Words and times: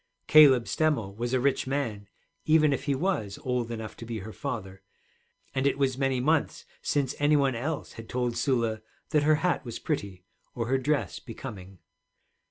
Caleb 0.25 0.65
Stemmel 0.67 1.13
was 1.15 1.31
a 1.31 1.39
rich 1.39 1.67
man 1.67 2.07
even 2.45 2.73
if 2.73 2.85
he 2.85 2.95
was 2.95 3.37
old 3.43 3.69
enough 3.69 3.95
to 3.97 4.03
be 4.07 4.17
her 4.17 4.33
father, 4.33 4.81
and 5.53 5.67
it 5.67 5.77
was 5.77 5.95
many 5.95 6.19
months 6.19 6.65
since 6.81 7.13
any 7.19 7.35
one 7.35 7.53
else 7.53 7.91
had 7.93 8.09
told 8.09 8.35
Sula 8.35 8.81
that 9.11 9.21
her 9.21 9.35
hat 9.45 9.63
was 9.63 9.77
pretty 9.77 10.23
or 10.55 10.65
her 10.69 10.79
dress 10.79 11.19
becoming. 11.19 11.77